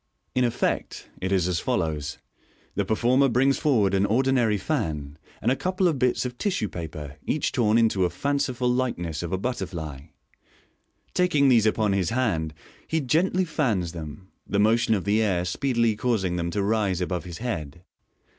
[0.33, 2.17] In effect it is as follows:—
[2.75, 7.17] The performer brings forward an ordinary fan, and a couple of bits of tissue paper,
[7.27, 10.05] each torn into a fanciful likeness of a butterfly.
[11.13, 12.55] Taking these upon his hand,
[12.87, 17.25] he gently fans them, the motion of the air speedily causing them to rise above
[17.25, 17.83] his head.